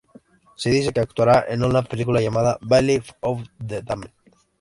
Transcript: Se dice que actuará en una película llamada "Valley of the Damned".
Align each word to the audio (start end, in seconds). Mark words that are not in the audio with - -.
Se 0.55 0.71
dice 0.71 0.91
que 0.91 0.99
actuará 0.99 1.45
en 1.47 1.63
una 1.63 1.83
película 1.83 2.21
llamada 2.21 2.57
"Valley 2.61 3.03
of 3.19 3.43
the 3.63 3.83
Damned". 3.83 4.09